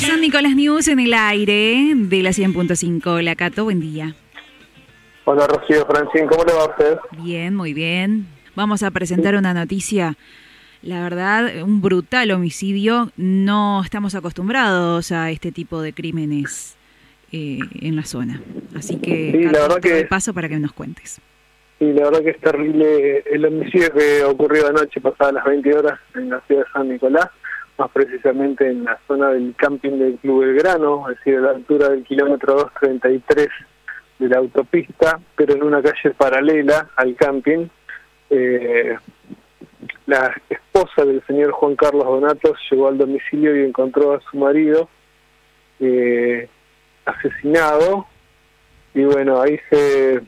[0.00, 3.22] San Nicolás News en el aire de la 100.5.
[3.22, 4.14] La Cato, buen día.
[5.24, 6.96] Hola Rocío Francín, ¿cómo le va a usted?
[7.22, 8.26] Bien, muy bien.
[8.54, 10.16] Vamos a presentar una noticia,
[10.82, 13.12] la verdad, un brutal homicidio.
[13.16, 16.76] No estamos acostumbrados a este tipo de crímenes
[17.30, 18.40] eh, en la zona.
[18.74, 21.20] Así que, Sí, la Cato, verdad te doy que- paso para que nos cuentes.
[21.80, 26.00] Y la verdad que es terrible el homicidio que ocurrió anoche, pasadas las 20 horas,
[26.14, 27.28] en la ciudad de San Nicolás,
[27.78, 31.90] más precisamente en la zona del camping del Club Belgrano, es decir, a la altura
[31.90, 33.48] del kilómetro 233
[34.18, 37.68] de la autopista, pero en una calle paralela al camping.
[38.30, 38.96] Eh,
[40.06, 44.88] la esposa del señor Juan Carlos Donato llegó al domicilio y encontró a su marido
[45.78, 46.48] eh,
[47.04, 48.06] asesinado.
[48.94, 50.22] Y bueno, ahí se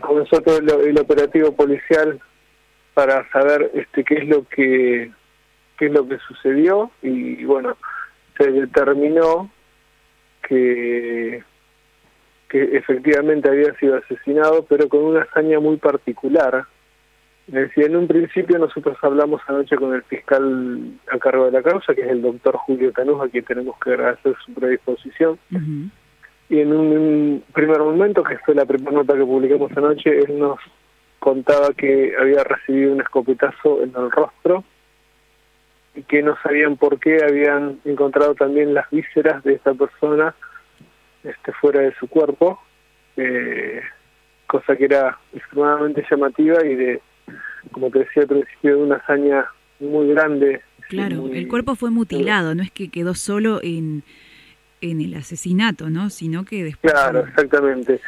[0.00, 2.20] comenzó todo el, operativo policial
[2.94, 5.10] para saber este qué es lo que
[5.78, 7.76] qué es lo que sucedió y bueno
[8.38, 9.50] se determinó
[10.48, 11.42] que
[12.48, 16.66] que efectivamente había sido asesinado pero con una hazaña muy particular
[17.46, 21.94] decir, en un principio nosotros hablamos anoche con el fiscal a cargo de la causa,
[21.94, 25.38] que es el doctor Julio Tanús, a tenemos que agradecer su predisposición.
[26.48, 30.58] Y en un, primer momento, que fue la primera nota que publicamos anoche, él nos
[31.18, 34.62] contaba que había recibido un escopetazo en el rostro
[35.94, 40.34] y que no sabían por qué habían encontrado también las vísceras de esta persona
[41.22, 42.60] este, fuera de su cuerpo,
[43.16, 43.80] eh,
[44.46, 47.00] cosa que era extremadamente llamativa y de,
[47.72, 49.46] como te decía al principio, de una hazaña
[49.80, 50.60] muy grande.
[50.88, 54.02] Claro, muy- el cuerpo fue mutilado, no es que quedó solo en,
[54.80, 56.10] en el asesinato, ¿no?
[56.10, 56.92] Sino que después...
[56.92, 58.00] Claro, exactamente.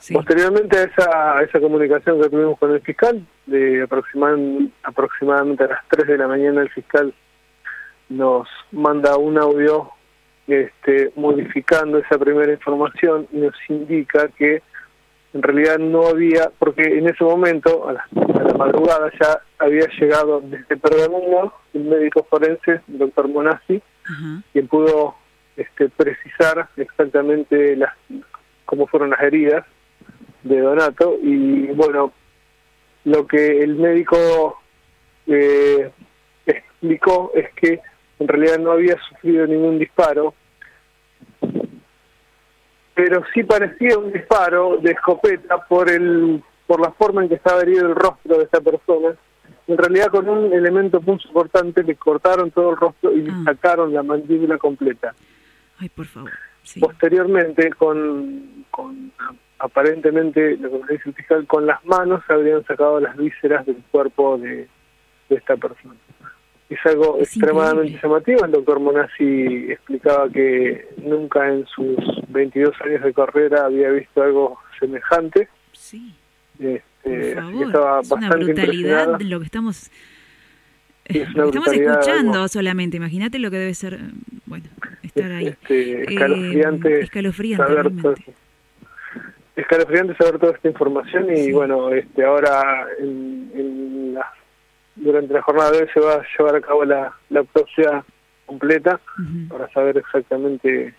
[0.00, 0.12] Sí.
[0.14, 5.68] Posteriormente a esa, a esa comunicación que tuvimos con el fiscal, de aproximan- aproximadamente a
[5.68, 7.14] las 3 de la mañana el fiscal
[8.08, 9.90] nos manda un audio
[10.46, 14.62] este, modificando esa primera información y nos indica que
[15.32, 19.86] en realidad no había, porque en ese momento, a la, a la madrugada, ya había
[19.98, 24.42] llegado desde Pergamino el médico forense, el doctor Monassi, Ajá.
[24.52, 25.16] quien pudo
[25.56, 27.92] este, precisar exactamente las
[28.64, 29.64] cómo fueron las heridas
[30.42, 31.16] de Donato.
[31.22, 32.12] Y bueno
[33.04, 34.60] lo que el médico
[35.26, 35.90] eh,
[36.46, 37.80] explicó es que
[38.18, 40.34] en realidad no había sufrido ningún disparo
[42.94, 47.60] pero sí parecía un disparo de escopeta por el por la forma en que estaba
[47.60, 49.14] herido el rostro de esa persona.
[49.66, 53.42] En realidad con un elemento punzo cortante le cortaron todo el rostro y le Ah.
[53.44, 55.14] sacaron la mandíbula completa
[55.78, 56.30] Ay, por favor.
[56.62, 56.80] Sí.
[56.80, 59.12] posteriormente con, con
[59.58, 63.66] aparentemente lo que me dice el fiscal con las manos se habrían sacado las vísceras
[63.66, 64.66] del cuerpo de,
[65.28, 65.94] de esta persona
[66.70, 71.96] es algo Es extremadamente llamativo el doctor Monassi explicaba que nunca en sus
[72.28, 76.14] 22 años de carrera había visto algo semejante Sí,
[76.58, 77.66] este, por favor.
[77.66, 79.90] estaba Es una brutalidad lo que estamos...
[81.06, 82.96] Sí, es una lo que estamos escuchando solamente.
[82.96, 83.98] Imagínate lo que debe ser,
[85.14, 85.46] estar ahí.
[85.48, 88.14] este, escalofriante Eh, escalofriante, saber todo,
[89.56, 91.52] escalofriante saber toda esta información y Sí.
[91.52, 94.32] bueno este ahora en, en la-
[94.96, 98.04] durante la jornada de hoy se va a llevar a cabo la, la autopsia
[98.46, 99.00] completa
[99.48, 100.94] para saber exactamente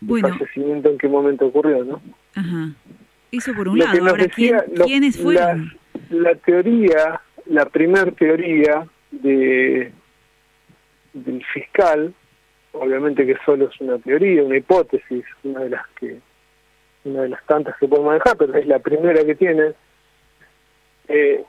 [0.00, 2.00] Bueno, el fallecimiento en qué momento ocurrió no
[2.34, 2.70] ajá.
[3.32, 4.08] Eso por un Lo lado.
[4.08, 5.72] Ahora, ¿quién- lo- ¿quiénes fueron?
[6.10, 9.92] La, la teoría, la primer teoría de
[11.12, 12.12] del fiscal,
[12.72, 16.18] obviamente que solo es una teoría, una hipótesis, una de las que
[17.04, 19.72] una de las tantas que puede manejar, pero es la primera que tiene.
[21.08, 21.44] Eh,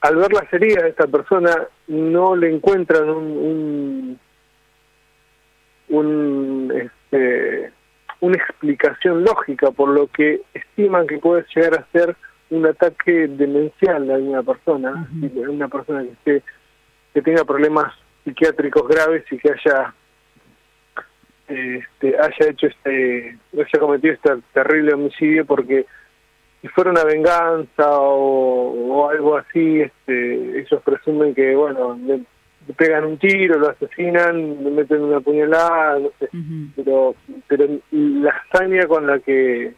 [0.00, 4.18] al ver las heridas de esta persona, no le encuentran un,
[5.88, 7.72] un, un, este,
[8.20, 12.16] una explicación lógica, por lo que estiman que puede llegar a ser
[12.50, 16.42] un ataque demencial de alguna persona, de una persona que, esté,
[17.12, 17.92] que tenga problemas
[18.24, 19.94] psiquiátricos graves y que haya
[21.48, 25.86] este, haya hecho este haya cometido este terrible homicidio porque
[26.60, 32.74] si fuera una venganza o, o algo así este ellos presumen que bueno le, le
[32.76, 36.28] pegan un tiro lo asesinan le meten una puñalada no sé.
[36.76, 37.14] Pero
[37.48, 39.74] pero la hazaña con la que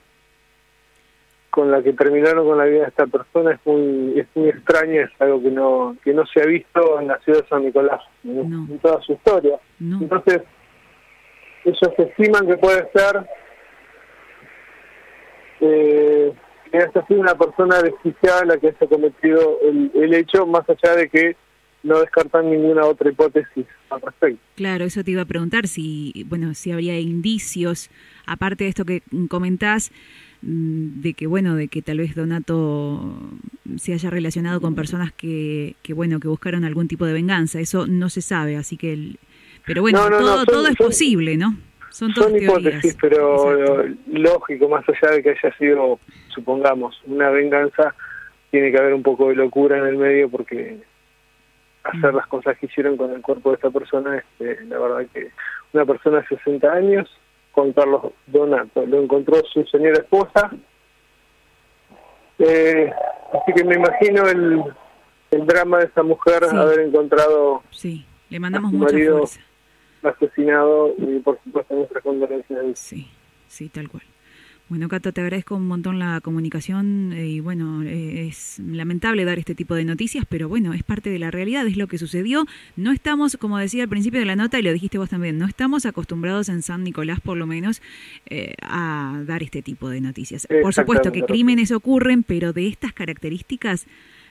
[1.52, 5.02] con la que terminaron con la vida de esta persona es muy es muy extraña
[5.02, 8.00] es algo que no que no se ha visto en la ciudad de San Nicolás
[8.24, 8.66] en, No.
[8.70, 9.98] en toda su historia No.
[10.00, 10.42] entonces
[11.64, 13.24] ellos estiman que puede ser
[15.60, 16.32] eh,
[16.70, 20.96] que haya sido una persona desquiciada la que haya cometido el, el hecho, más allá
[20.96, 21.36] de que
[21.82, 24.40] no descartan ninguna otra hipótesis al respecto.
[24.56, 27.90] Claro, eso te iba a preguntar si, bueno, si habría indicios,
[28.26, 29.90] aparte de esto que comentás,
[30.42, 33.16] de que bueno, de que tal vez Donato
[33.76, 37.86] se haya relacionado con personas que, que bueno, que buscaron algún tipo de venganza, eso
[37.86, 39.18] no se sabe, así que, el,
[39.64, 41.56] pero bueno, todo, todo es posible, ¿no?
[41.90, 47.94] Son, son hipótesis, pero lógico, más allá de que haya sido, supongamos, una venganza,
[48.50, 50.78] tiene que haber un poco de locura en el medio porque
[51.84, 55.30] hacer las cosas que hicieron con el cuerpo de esta persona, este, la verdad que
[55.72, 57.10] una persona de 60 años,
[57.52, 60.50] con Carlos Donato, lo encontró su señora esposa,
[62.38, 62.90] eh,
[63.32, 64.62] así que me imagino el,
[65.30, 68.04] el drama de esa mujer haber encontrado sí.
[68.30, 69.40] Le mandamos mucha fuerza.
[70.02, 72.78] asesinado y por supuesto nuestras condolencias.
[72.78, 73.10] Sí,
[73.46, 74.02] sí, tal cual.
[74.68, 79.38] Bueno, Cato, te agradezco un montón la comunicación eh, y bueno, eh, es lamentable dar
[79.38, 82.46] este tipo de noticias, pero bueno, es parte de la realidad, es lo que sucedió.
[82.76, 85.46] No estamos, como decía al principio de la nota y lo dijiste vos también, no
[85.46, 87.82] estamos acostumbrados en San Nicolás por lo menos
[88.26, 90.46] eh, a dar este tipo de noticias.
[90.62, 93.86] Por supuesto que crímenes ocurren, pero de estas características,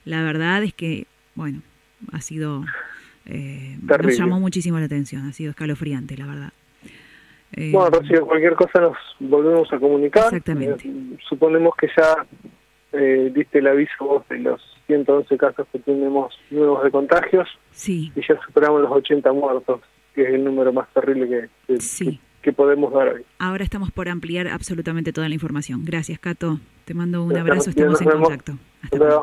[0.05, 1.05] la verdad es que,
[1.35, 1.61] bueno,
[2.11, 2.65] ha sido...
[3.25, 6.53] nos llamó muchísimo la atención, ha sido escalofriante, la verdad.
[7.53, 10.25] Eh, bueno, Rocío, cualquier cosa nos volvemos a comunicar.
[10.25, 10.87] Exactamente.
[10.87, 12.25] Eh, suponemos que ya
[12.93, 17.47] eh, diste el aviso vos de los 111 casos que tenemos nuevos de contagios.
[17.71, 18.11] Sí.
[18.15, 19.81] Y ya superamos los 80 muertos,
[20.13, 21.77] que es el número más terrible que,
[22.41, 23.25] que, podemos dar hoy.
[23.39, 25.83] Ahora estamos por ampliar absolutamente toda la información.
[25.85, 26.59] Gracias, Cato.
[26.85, 28.53] Te mando un abrazo, estamos en contacto.
[28.83, 29.21] Hasta luego.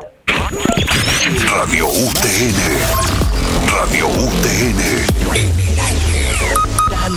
[1.51, 3.18] Radio UTN.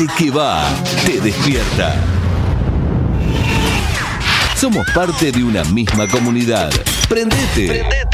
[0.03, 0.65] Dale que va,
[1.07, 1.95] te despierta.
[4.57, 6.73] Somos parte de una misma comunidad.
[7.09, 7.67] Prendete.
[7.69, 8.12] Prendete.